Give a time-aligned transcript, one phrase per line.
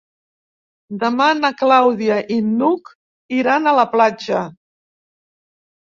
[1.03, 2.91] Demà na Clàudia i n'Hug
[3.41, 4.45] iran a la platja.